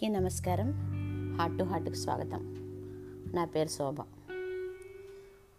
అందరికీ 0.00 0.20
నమస్కారం. 0.20 0.72
Heart 1.38 1.58
to 1.58 1.64
హార్ట్కి 1.64 1.96
స్వాగతం. 1.96 2.54
నా 3.34 3.44
పేరు 3.44 3.68
శోభ. 3.68 3.96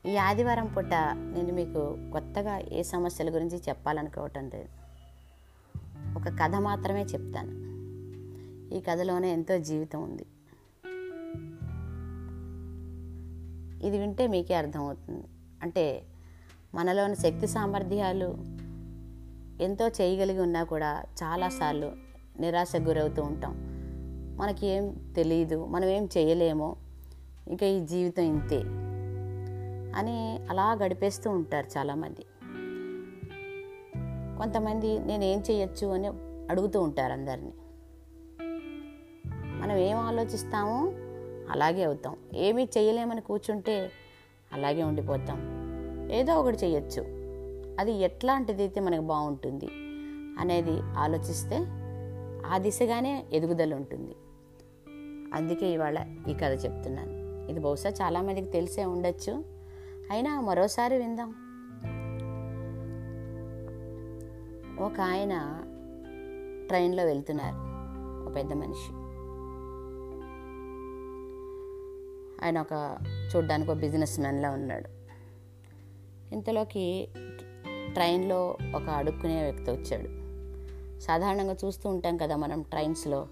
ఈ 0.06 0.16
ఆదివారం 0.16 0.68
పూట 0.68 0.94
నేను 1.14 1.54
మీకు 1.54 2.12
కొత్తగా 2.12 2.58
ఏ 2.58 2.84
సమస్యల 2.84 3.36
గురించి 3.36 3.58
చెప్పాలనుకోవటం 3.70 4.50
లేదు. 4.54 4.70
ఒక 6.18 6.28
కథ 6.44 6.56
మాత్రమే 6.56 7.04
చెప్తాను. 7.04 7.52
ఈ 8.74 8.80
కథలోనే 8.80 9.34
ఎంతో 9.34 9.58
జీవితం 9.58 10.04
ఉంది. 10.04 10.26
ఇది 13.88 13.98
వింటే 13.98 14.28
మీకే 14.28 14.54
అర్థమవుతుంది. 14.54 15.24
అంటే 15.64 16.04
మనలోని 16.76 17.16
శక్తి 17.16 17.48
సామర్థ్యాలు 17.48 18.36
ఎంతో 19.64 19.88
చేయగలిగి 19.88 20.40
ఉన్నా 20.40 20.64
కూడా 20.64 21.04
చాలాసార్లు 21.24 21.92
నిరాశకు 22.40 22.82
గురవుతూ 22.82 23.24
ఉంటాం. 23.24 23.71
మనకి 24.38 24.68
ఏం 24.68 25.14
తెలియదు 25.16 25.66
మనం 25.66 25.86
ఏం 25.86 26.10
చేయలేమో 26.18 26.76
ఇంకా 27.48 27.66
ఈ 27.66 27.86
జీవితం 27.86 28.24
ఇంతే 28.24 28.62
అని 29.96 30.40
అలా 30.50 30.74
గడిపేస్తూ 30.74 31.32
ఉంటారు 31.32 31.68
చాలామంది. 31.78 32.22
కొంతమంది 34.38 35.00
నేను 35.00 35.24
ఏం 35.24 35.44
చేయొచ్చు 35.52 35.88
అని 35.88 36.08
అడుగుతూ 36.50 36.82
ఉంటారు 36.82 37.14
అందరినీ. 37.14 37.54
మనం 39.62 39.78
ఏం 39.78 39.98
ఆలోచిస్తామో 39.98 40.92
అలాగే 41.52 41.84
అవుతాం. 41.84 42.16
ఏమీ 42.34 42.64
చేయలేమని 42.64 43.22
కూర్చుంటే 43.22 43.92
అలాగే 44.54 44.84
ఉండిపోతాం. 44.84 45.62
ఏదో 46.12 46.36
ఒకటి 46.36 46.58
చేయొచ్చు. 46.58 47.02
అది 47.80 47.92
ఎట్లాంటిది 47.92 48.62
అయితే 48.62 48.80
మనకు 48.82 49.02
బాగుంటుంది 49.02 49.68
అనేది 50.40 50.80
ఆలోచిస్తే 50.82 51.58
ఆ 52.46 52.58
దిశగానే 52.58 53.26
ఎదుగుదల 53.34 53.74
ఉంటుంది. 53.74 54.16
అందుకే 55.34 55.68
ఇవాళ 55.68 56.06
ఈ 56.30 56.34
కథ 56.34 56.66
చెప్తున్నాను. 56.66 57.22
ఇది 57.52 57.60
బహుశా 57.60 57.90
చాలామందికి 57.90 58.48
తెలిసే 58.48 58.86
ఉండొచ్చు. 58.86 59.46
అయినా 60.12 60.42
మరోసారి 60.42 60.98
విందాం. 60.98 61.30
ఒక 64.80 65.00
ఆయన 65.00 65.64
ట్రైన్లో 66.68 67.06
వెళ్తున్నారు. 67.06 67.56
ఒక 68.26 68.36
పెద్ద 68.36 68.54
మనిషి. 68.54 68.94
ఆయన 72.46 72.62
ఒక 72.62 72.98
చూడ్డానికి 73.36 73.72
ఒక 73.72 73.78
బిజినెస్ 73.78 74.20
మ్యాన్లా 74.20 74.50
ఉన్నాడు. 74.50 74.90
ఇంతలోకి 76.34 77.08
ట్రైన్లో 77.94 78.58
ఒక 78.76 78.90
అడుక్కునే 78.90 79.44
వ్యక్తి 79.44 79.72
వచ్చాడు. 79.72 80.22
సాధారణంగా 81.00 81.56
చూస్తూ 81.66 81.90
ఉంటాం 81.90 82.18
కదా 82.18 82.36
మనం 82.36 82.62
ట్రైన్స్లో. 82.62 83.28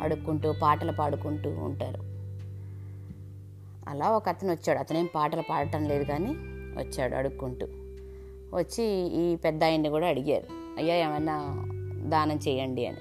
అడుక్కుంటూ 0.00 0.54
పాటలు 0.62 0.92
పాడుకుంటూ 0.92 1.50
ఉంటారు. 1.50 2.14
అలా 3.90 4.10
ఒక 4.10 4.28
అతను 4.28 4.52
వచ్చాడు. 4.52 4.78
అతనేం 4.78 5.08
పాటలు 5.14 5.42
పాడటం 5.50 5.84
లేదు 5.84 6.04
కానీ 6.04 6.30
వచ్చాడు 6.78 7.14
అడుక్కుంటూ. 7.14 7.66
వచ్చి 8.56 8.84
ఈ 9.16 9.36
పెద్ద 9.36 9.64
ఆయన్ని 9.64 9.88
కూడా 9.88 10.06
అడిగారు. 10.08 10.44
అయ్యా 10.78 10.94
ఏమన్నా 10.94 11.64
దానం 12.08 12.36
చేయండి 12.36 12.86
అని. 12.86 12.96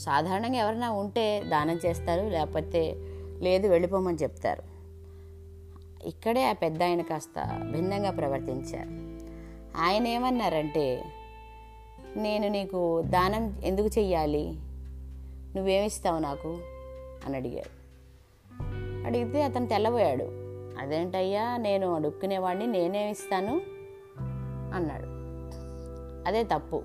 సాధారణంగా 0.00 0.56
ఎవరైనా 0.56 0.90
ఉంటే 0.90 1.42
దానం 1.48 1.80
చేస్తారు 1.86 2.28
లేకపోతే 2.28 2.94
లేదు 3.38 3.68
వెళ్ళిపోమని 3.68 4.16
చెప్తారు. 4.16 4.62
ఇక్కడే 6.08 6.48
ఆ 6.48 6.52
పెద్ద 6.52 6.82
ఆయన 6.82 7.02
కాస్త 7.02 7.62
భిన్నంగా 7.72 8.10
ప్రవర్తించారు. 8.10 9.06
ఆయన 9.80 10.06
ఏమన్నారంటే 10.06 11.04
నేను 12.16 12.48
నీకు 12.48 13.02
దానం 13.02 13.60
ఎందుకు 13.64 13.86
చెయ్యాలి? 13.86 14.54
నువ్వేమిస్తావు 15.56 16.18
నాకు? 16.18 16.58
అని 17.26 17.36
అడిగాడు. 17.36 17.76
అడిగితే 19.06 19.42
అతను 19.42 19.66
తెల్లబోయాడు. 19.66 20.24
అదేంటయ్యా 20.80 21.56
నేను 21.56 21.94
అడుక్కునేవాడిని 21.94 22.66
నేనేమిస్తాను 22.66 23.60
అన్నాడు. 24.76 25.16
అదే 26.28 26.42
తప్పు. 26.42 26.82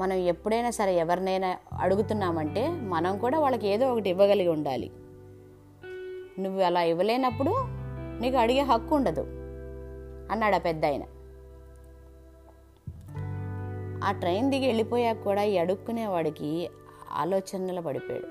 మనం 0.00 0.12
ఎప్పుడైనా 0.12 0.70
సరే 0.70 0.94
ఎవరినైనా 0.94 1.56
అడుగుతున్నామంటే 1.78 2.68
మనం 2.68 3.18
కూడా 3.18 3.38
వాళ్ళకి 3.38 3.68
ఏదో 3.68 3.92
ఒకటి 3.92 4.10
ఇవ్వగలిగి 4.10 4.48
ఉండాలి. 4.48 4.90
నువ్వు 6.38 6.60
అలా 6.60 6.82
ఇవ్వలేనప్పుడు 6.82 7.54
నీకు 8.20 8.36
అడిగే 8.36 8.60
హక్కు 8.60 8.94
ఉండదు 8.94 9.20
అన్నాడు 10.32 10.54
ఆ 10.54 10.58
పెద్ద 10.58 10.84
ఆయన 10.84 11.02
ఆ 14.04 14.12
ట్రైన్ 14.12 14.50
దిగి 14.50 14.66
వెళ్ళిపోయాక 14.66 15.24
కూడా 15.24 15.42
ఈ 15.42 15.58
అడుక్కునేవాడికి 15.58 16.68
ఆలోచనలు 17.12 17.80
పడిపోయాడు. 17.80 18.26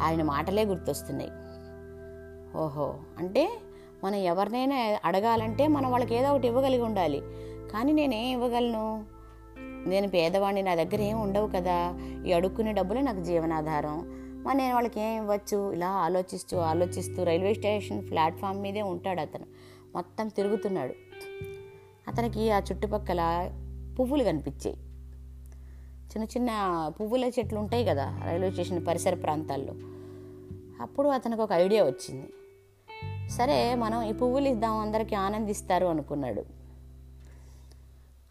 ఆయన 0.00 0.22
మాటలే 0.22 0.64
గుర్తొస్తున్నాయి. 0.64 1.30
ఓహో 2.58 2.94
అంటే 3.18 3.58
మనం 4.04 4.14
ఎవరినైనా 4.14 4.98
అడగాలంటే 5.04 5.68
మనం 5.68 5.90
వాళ్ళకి 5.90 6.14
ఏదో 6.14 6.30
ఒకటి 6.30 6.46
ఇవ్వగలిగి 6.46 6.82
ఉండాలి. 6.82 7.22
కానీ 7.72 7.92
నేనేం 7.92 8.42
ఇవ్వగలను? 8.42 9.04
నేను 9.88 10.08
పేదవాడిని 10.08 10.62
నా 10.62 10.74
దగ్గర 10.74 11.00
ఏం 11.00 11.20
ఉండవు 11.20 11.46
కదా. 11.46 11.98
ఈ 12.26 12.32
అడుక్కునే 12.32 12.72
డబ్బులే 12.72 13.00
నాకు 13.00 13.20
జీవనాధారం. 13.20 14.24
మరి 14.46 14.56
నేను 14.56 14.74
వాళ్ళకి 14.74 15.00
ఏం 15.00 15.22
ఇవ్వచ్చు? 15.22 15.72
ఇలా 15.72 15.88
ఆలోచిస్తూ 15.88 16.58
ఆలోచిస్తూ 16.58 17.24
రైల్వే 17.24 17.54
స్టేషన్ 17.54 18.10
ప్లాట్ఫామ్ 18.10 18.62
మీదే 18.62 18.82
ఉంటాడు 18.82 19.20
అతను. 19.20 19.46
మొత్తం 19.94 20.28
తిరుగుతున్నాడు. 20.28 20.94
అతనికి 22.08 22.50
ఆ 22.50 22.58
చుట్టుపక్కల 22.58 23.50
పువ్వులు 24.00 24.24
కనిపించాయి. 24.24 24.76
చిన్న 26.14 26.24
చిన్న 26.24 26.50
పువ్వుల 27.00 27.24
చెట్లు 27.24 27.58
ఉంటాయి 27.58 27.84
కదా 27.84 28.20
రైల్వే 28.24 28.50
స్టేషన్ 28.50 28.86
పరిసర 28.86 29.14
ప్రాంతాల్లో. 29.14 29.74
అప్పుడు 30.82 31.08
అతనికి 31.08 31.42
ఒక 31.42 31.52
ఐడియా 31.52 31.84
వచ్చింది. 31.84 32.32
సరే 33.30 33.74
మనం 33.74 34.02
ఈ 34.02 34.12
పువ్వులు 34.12 34.48
ఇద్దాం 34.48 34.76
అందరికీ 34.76 35.14
ఆనందిస్తారు 35.14 35.86
అనుకున్నాడు. 35.86 36.44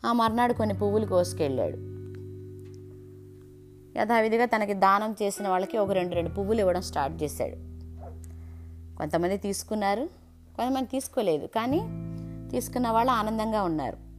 ఆ 0.06 0.14
మర్నాడు 0.14 0.54
కొన్ని 0.54 0.76
పువ్వులు 0.76 1.06
కోసుకెళ్ళాడు. 1.06 1.78
యథావిధిగా 4.00 4.46
తనకి 4.46 4.74
దానం 4.74 5.16
చేసిన 5.24 5.48
వాళ్ళకి 5.48 5.78
ఒక 5.78 5.92
రెండు 5.92 6.16
రెండు 6.16 6.30
పువ్వులు 6.30 6.60
ఇవ్వడం 6.60 6.82
స్టార్ట్ 6.82 7.24
చేశాడు. 7.24 7.56
కొంతమంది 8.98 9.38
తీసుకున్నారు 9.38 10.10
కొంతమంది 10.58 10.90
తీసుకోలేదు 10.90 11.48
కానీ 11.48 11.80
తీసుకున్న 12.52 12.90
వాళ్ళు 12.90 13.12
ఆనందంగా 13.12 13.64
ఉన్నారు. 13.64 14.13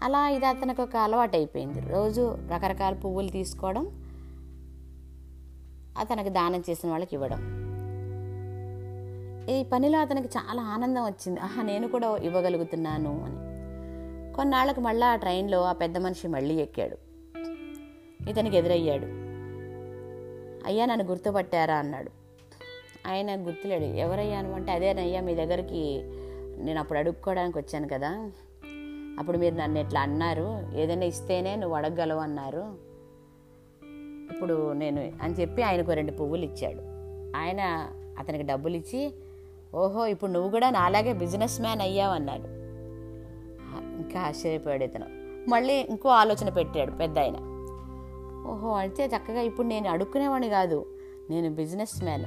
అలా 0.00 0.28
ఇది 0.28 0.46
అతనికి 0.46 0.82
ఒక 0.82 0.96
అలవాటు 0.96 1.36
అయిపోయింది 1.36 1.80
రోజు 1.80 2.38
రకరకాల 2.52 2.94
పువ్వులు 2.94 3.28
తీసుకోవడం 3.28 4.02
అతనికి 5.98 6.28
దానం 6.28 6.62
చేసిన 6.70 6.90
వాళ్ళకి 6.90 7.16
ఇవ్వడం. 7.16 7.66
ఈ 9.50 9.64
పనిలో 9.64 9.98
అతనికి 9.98 10.28
చాలా 10.28 10.62
ఆనందం 10.62 11.04
వచ్చింది. 11.04 11.40
ఆహా 11.40 11.62
నేను 11.62 11.88
కూడా 11.88 12.16
ఇవ్వగలుగుతున్నాను 12.16 13.24
అని. 13.24 13.46
కొన్నాళ్ళకు 14.34 14.80
మళ్ళీ 14.80 15.06
ఆ 15.06 15.16
ట్రైన్లో 15.16 15.62
ఆ 15.62 15.72
పెద్ద 15.72 15.98
మనిషి 15.98 16.28
మళ్ళీ 16.28 16.54
ఎక్కాడు. 16.54 16.96
ఇతనికి 18.30 18.56
ఎదురయ్యాడు. 18.56 19.06
అయ్యా 20.66 20.86
నన్ను 20.86 21.04
గుర్తుపట్టారా 21.04 21.74
అన్నాడు. 21.74 22.10
ఆయన 23.08 23.46
గుర్తులేడు. 23.46 23.84
ఎవరయ్యాను 23.84 24.52
అంటే 24.52 24.72
అదేనయ్యా 24.72 25.20
మీ 25.20 25.34
దగ్గరికి 25.34 26.00
నేను 26.64 26.80
అప్పుడు 26.80 26.98
అడుక్కోవడానికి 26.98 27.58
వచ్చాను 27.58 27.88
కదా. 27.88 28.30
అప్పుడు 29.18 29.38
మీరు 29.38 29.54
నన్ను 29.54 29.78
ఎట్లా 29.78 30.00
అన్నారు? 30.00 30.70
ఏదైనా 30.74 31.04
ఇస్తేనే 31.04 31.56
నువ్వు 31.56 31.76
అడగగలవు 31.76 32.20
అన్నారు. 32.20 32.74
ఇప్పుడు 34.32 34.72
నేను 34.72 35.12
అని 35.22 35.34
చెప్పి 35.34 35.62
ఆయనకు 35.62 35.92
రెండు 35.92 36.12
పువ్వులు 36.12 36.44
ఇచ్చాడు. 36.44 36.80
ఆయన 37.36 37.90
అతనికి 38.18 38.44
డబ్బులు 38.44 38.76
ఇచ్చి 38.76 39.14
ఓహో 39.74 40.06
ఇప్పుడు 40.06 40.30
నువ్వు 40.30 40.50
కూడా 40.50 40.70
నాలాగే 40.70 41.12
బిజినెస్ 41.12 41.60
మ్యాన్ 41.60 41.80
అయ్యావు 41.80 42.14
అన్నాడు. 42.14 42.42
ఇంకా 44.02 44.20
ఆశ్చర్యపోయాడు 44.20 44.84
ఇతను. 44.84 45.06
మళ్ళీ 45.50 45.74
ఇంకో 45.74 46.08
ఆలోచన 46.08 46.48
పెట్టాడు 46.48 46.90
పెద్ద 46.90 47.18
ఆయన. 47.18 47.36
ఓహో 48.50 48.72
అయితే 48.72 49.06
చక్కగా 49.06 49.40
ఇప్పుడు 49.40 49.66
నేను 49.66 49.90
అడుక్కునేవాడిని 49.90 50.48
కాదు. 50.48 50.86
నేను 51.30 51.54
బిజినెస్ 51.54 52.04
మ్యాన్. 52.04 52.24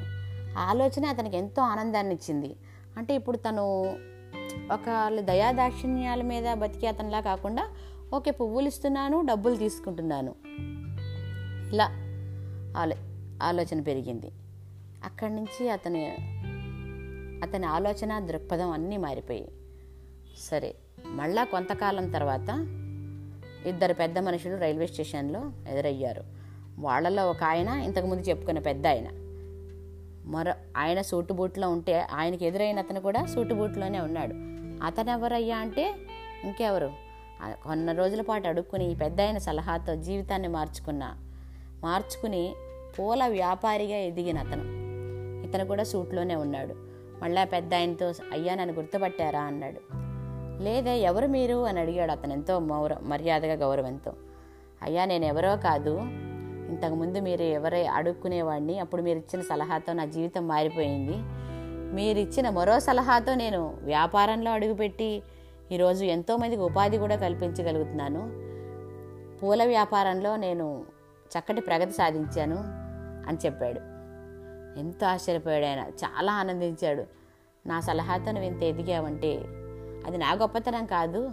ఆలోచన 0.57 1.05
అతనికి 1.05 1.37
ఎంతో 1.37 1.61
ఆనందాన్ని 1.61 2.15
ఇచ్చింది. 2.15 2.55
అంటే 2.97 3.15
ఇప్పుడు 3.15 3.37
తను 3.37 3.93
ఒక 4.53 5.17
దయాదాక్షిణ్యాల 5.19 6.21
మీద 6.21 6.53
బతికే 6.53 6.87
అతనిలా 6.87 7.21
కాకుండా 7.21 7.69
ఓకే 8.15 8.31
పువ్వులు 8.31 8.67
ఇస్తున్నాను 8.67 9.21
డబ్బులు 9.21 9.55
తీసుకుంటున్నాను. 9.55 10.35
ఇలా 11.73 11.89
ఆలో 12.77 12.95
ఆలోచన 13.43 13.81
పెరిగింది. 13.81 14.31
అక్కడి 15.03 15.35
నుంచి 15.35 15.69
అతని 15.69 16.05
అతని 17.43 17.65
ఆలోచన 17.65 18.19
దృక్పథం 18.19 18.71
అన్నీ 18.71 18.97
మారిపోయాయి 18.97 19.51
సరే 20.37 20.75
మళ్ళా 21.05 21.43
కొంతకాలం 21.43 22.11
తర్వాత 22.11 22.49
ఇద్దరు 23.67 23.93
పెద్ద 23.93 24.19
మనుషులు 24.19 24.57
రైల్వే 24.57 24.87
స్టేషన్లో 24.87 25.51
ఎదురయ్యారు. 25.71 26.23
వాళ్ళలో 26.79 27.29
ఒక 27.29 27.43
ఆయన 27.43 27.67
ఇంతకుముందు 27.67 28.21
చెప్పుకున్న 28.21 28.59
పెద్ద 28.59 28.87
ఆయన. 28.87 29.28
మరో 30.29 30.53
ఆయన 30.77 31.01
సూటు 31.01 31.33
బూట్లో 31.33 31.69
ఉంటే 31.69 31.99
ఆయనకి 31.99 32.45
ఎదురైన 32.45 32.79
అతను 32.79 33.01
కూడా 33.01 33.25
సూటు 33.25 33.53
బూట్లోనే 33.53 33.99
ఉన్నాడు. 33.99 34.33
అతను 34.85 35.11
ఎవరయ్యా 35.11 35.57
అంటే 35.57 35.95
ఇంకెవరు? 36.43 36.91
కొన్న 37.63 37.91
రోజుల 37.91 38.21
పాటు 38.21 38.47
అడుక్కుని 38.47 38.91
ఈ 38.91 38.95
పెద్ద 38.95 39.21
ఆయన 39.21 39.37
సలహాతో 39.37 39.95
జీవితాన్ని 39.95 40.47
మార్చుకున్న 40.47 41.15
మార్చుకుని 41.83 42.55
పూల 42.99 43.27
వ్యాపారిగా 43.27 43.97
ఎదిగిన 43.97 44.37
అతను. 44.37 44.63
ఇతను 45.47 45.65
కూడా 45.65 45.83
సూట్లోనే 45.83 46.35
ఉన్నాడు. 46.35 46.73
మళ్ళా 47.23 47.43
పెద్ద 47.43 47.73
ఆయనతో 47.73 48.05
అయ్యా 48.05 48.55
నన్ను 48.55 48.75
గుర్తుపట్టారా? 48.75 49.41
అన్నాడు. 49.41 49.81
లేదే 50.63 50.99
ఎవరు 50.99 51.27
మీరు? 51.27 51.65
అని 51.65 51.79
అడిగాడు 51.79 52.11
అతను 52.11 52.33
ఎంతో 52.33 52.59
మౌర 52.59 52.95
మర్యాదగా 53.01 53.53
గౌరవంతో. 53.53 54.13
అయ్యా 54.81 55.05
నేను 55.05 55.25
ఎవరో 55.25 55.55
కాదు. 55.55 55.99
ఇంతకుముందు 56.69 57.17
మీరు 57.17 57.41
ఎవరై 57.41 57.85
అడుక్కునేవాడిని 57.85 58.79
అప్పుడు 58.79 59.01
మీరు 59.01 59.17
ఇచ్చిన 59.17 59.41
సలహాతో 59.41 59.93
నా 59.93 60.05
జీవితం 60.05 60.47
మారిపోయింది. 60.47 61.13
మీరు 61.95 62.19
ఇచ్చిన 62.19 62.49
మరో 62.49 62.79
సలహాతో 62.79 63.35
నేను 63.35 63.77
వ్యాపారంలో 63.81 64.51
అడుగుపెట్టి 64.51 65.23
ఈరోజు 65.71 66.05
ఎంతోమందికి 66.05 66.61
ఉపాధి 66.61 66.97
కూడా 66.97 67.15
కల్పించగలుగుతున్నాను. 67.15 68.49
పూల 69.39 69.65
వ్యాపారంలో 69.65 70.35
నేను 70.35 70.85
చక్కటి 71.39 71.61
ప్రగతి 71.61 71.91
సాధించాను 71.91 72.57
అని 73.29 73.37
చెప్పాడు. 73.45 73.79
ఎంతో 74.79 75.07
ఆశ్చర్యపోయాడు 75.07 75.65
ఆయన. 75.65 75.79
చాలా 75.79 76.33
ఆనందించాడు. 76.33 77.03
నా 77.65 77.79
సలహాతో 77.79 78.31
నువ్వు 78.31 78.43
ఇంత 78.43 78.63
ఎదిగావంటే 78.63 79.37
అది 80.05 80.17
నా 80.17 80.33
గొప్పతనం 80.33 80.85
కాదు. 80.85 81.31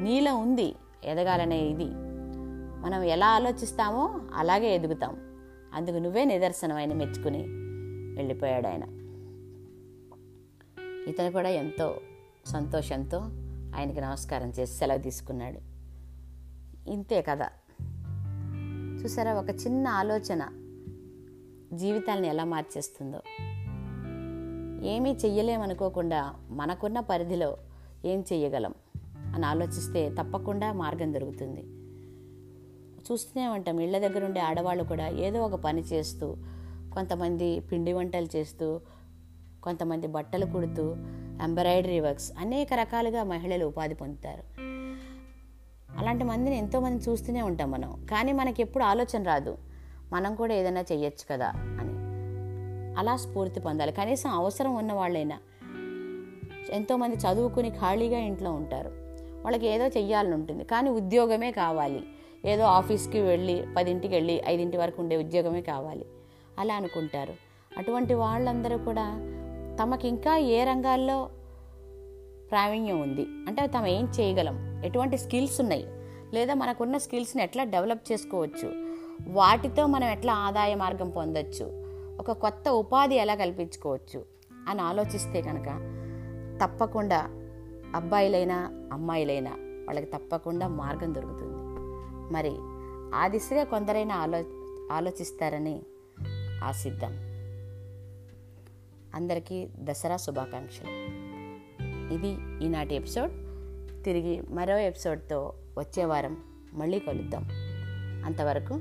నీలో 0.00 0.34
ఉంది. 0.34 0.74
ఎదగాలనే 1.04 1.58
ఇది. 1.58 2.09
మనం 2.80 3.02
ఎలా 3.02 3.26
ఆలోచిస్తామో 3.26 4.20
అలాగే 4.34 4.74
ఎదుగుతాం. 4.74 5.16
అందుకు 5.74 5.96
నువ్వే 5.96 6.24
నిదర్శనం 6.24 6.76
ఆయన 6.76 6.92
మెచ్చుకుని 6.92 7.44
వెళ్ళిపోయాడు 8.16 8.66
ఆయన. 8.66 8.82
ఇతను 11.08 11.32
కూడా 11.32 11.48
ఎంతో 11.48 12.00
సంతోషంతో 12.46 13.18
ఆయనకి 13.76 14.00
నమస్కారం 14.00 14.48
చేసి 14.48 14.74
సెలవు 14.74 14.98
తీసుకున్నాడు. 14.98 15.58
ఇంతే 16.90 17.22
కదా 17.22 17.48
చూసారా 19.02 19.34
ఒక 19.34 19.50
చిన్న 19.50 19.88
ఆలోచన 19.88 20.40
జీవితాలను 21.72 22.26
ఎలా 22.26 22.44
మార్చేస్తుందో. 22.44 23.18
ఏమీ 24.86 25.10
చెయ్యలేమనుకోకుండా 25.12 26.34
మనకున్న 26.50 27.00
పరిధిలో 27.00 27.56
ఏం 28.04 28.20
చెయ్యగలం 28.20 28.74
అని 29.34 29.46
ఆలోచిస్తే 29.46 30.14
తప్పకుండా 30.20 30.72
మార్గం 30.72 31.14
దొరుకుతుంది. 31.14 31.79
చూస్తూనే 33.12 33.48
ఉంటాం. 33.48 33.80
ఇళ్ళ 33.80 33.98
దగ్గర 33.98 34.24
ఉండే 34.24 34.40
ఆడవాళ్ళు 34.40 34.84
కూడా 34.84 35.08
ఏదో 35.08 35.42
ఒక 35.42 35.54
పని 35.54 35.80
చేస్తూ 35.80 36.36
కొంతమంది 36.94 37.60
పిండి 37.60 37.92
వంటలు 37.92 38.28
చేస్తూ 38.36 38.80
కొంతమంది 39.62 40.06
బట్టలు 40.06 40.46
కుడుతూ 40.46 40.96
ఎంబ్రాయిడరీ 41.42 42.00
వర్క్స్ 42.00 42.32
అనేక 42.38 42.74
రకాలుగా 42.74 43.22
మహిళలు 43.22 43.64
ఉపాధి 43.64 43.94
పొందుతారు. 43.94 44.60
అలాంటి 45.98 46.24
మందిని 46.24 46.58
ఎంతోమంది 46.58 47.10
చూస్తూనే 47.10 47.42
ఉంటాం 47.42 47.70
మనం. 47.70 48.06
కానీ 48.10 48.32
మనకి 48.32 48.62
ఎప్పుడు 48.62 48.84
ఆలోచన 48.84 49.22
రాదు. 49.22 49.58
మనం 50.12 50.34
కూడా 50.34 50.54
ఏదైనా 50.54 50.80
చెయ్యొచ్చు 50.80 51.24
కదా 51.30 51.52
అని. 51.56 52.00
అలా 52.98 53.16
స్ఫూర్తి 53.16 53.60
పొందాలి. 53.60 53.92
కనీసం 53.92 54.30
అవసరం 54.30 54.74
ఉన్న 54.74 54.92
వాళ్ళైనా 54.92 55.38
ఎంతోమంది 56.70 57.16
చదువుకుని 57.16 57.70
ఖాళీగా 57.70 58.18
ఇంట్లో 58.18 58.52
ఉంటారు. 58.52 58.88
వాళ్ళకి 59.42 59.66
ఏదో 59.66 59.86
చెయ్యాలని 59.86 60.34
ఉంటుంది. 60.34 60.64
కానీ 60.64 60.90
ఉద్యోగమే 60.90 61.52
కావాలి. 61.52 62.04
ఏదో 62.44 62.62
ఆఫీస్కి 62.62 63.20
వెళ్ళి 63.20 63.66
పదింటికి 63.76 64.14
వెళ్ళి 64.14 64.42
ఐదింటి 64.46 64.76
వరకు 64.76 65.02
ఉండే 65.02 65.16
ఉద్యోగమే 65.16 65.60
కావాలి. 65.60 66.04
అలా 66.58 66.74
అనుకుంటారు. 66.74 67.34
అటువంటి 67.78 68.14
వాళ్ళందరూ 68.14 68.78
కూడా 68.78 69.18
తమకి 69.82 70.08
ఇంకా 70.08 70.36
ఏ 70.36 70.64
రంగాల్లో 70.64 71.30
ప్రావీణ్యం 72.50 73.02
ఉంది? 73.02 73.22
అంటే 73.22 73.66
తమ 73.66 73.86
ఏం 73.86 74.04
చేయగలం? 74.04 74.82
ఎటువంటి 74.84 75.18
స్కిల్స్ 75.18 75.60
ఉన్నాయి? 75.60 75.86
లేదా 76.34 76.54
మనకున్న 76.54 76.98
స్కిల్స్ని 76.98 77.42
ఎట్లా 77.42 77.64
డెవలప్ 77.64 78.12
చేసుకోవచ్చు? 78.12 78.72
వాటితో 79.28 79.86
మనం 79.86 80.08
ఎట్లా 80.08 80.34
ఆదాయ 80.34 80.74
మార్గం 80.74 81.10
పొందొచ్చు? 81.10 81.64
ఒక 82.20 82.32
కొత్త 82.32 82.68
ఉపాధి 82.68 83.14
ఎలా 83.14 83.34
కల్పించుకోవచ్చు? 83.34 84.24
అని 84.68 84.80
ఆలోచిస్తే 84.80 85.42
కనుక 85.42 85.66
తప్పకుండా 86.62 87.18
అబ్బాయిలైనా 87.94 88.88
అమ్మాయిలైనా 88.92 89.50
వాళ్ళకి 89.60 90.06
తప్పకుండా 90.06 90.68
మార్గం 90.68 91.14
దొరుకుతుంది. 91.14 91.59
మరి 92.30 92.56
ఆ 93.14 93.28
దిశగా 93.28 93.64
కొందరైనా 93.64 94.14
ఆలో 94.14 94.44
ఆలోచిస్తారని 94.92 95.82
ఆశిద్దాం. 96.64 97.12
అందరికీ 99.14 99.68
దసరా 99.76 100.16
శుభాకాంక్షలు. 100.16 100.90
ఇది 102.14 102.64
ఈనాటి 102.64 102.94
ఎపిసోడ్. 102.94 103.32
తిరిగి 104.04 104.42
మరో 104.48 104.78
ఎపిసోడ్తో 104.78 105.54
వచ్చే 105.78 106.04
వారం 106.04 106.36
మళ్ళీ 106.72 106.98
కలుద్దాం. 106.98 107.48
అంతవరకు 108.24 108.74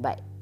బాయ్. 0.00 0.37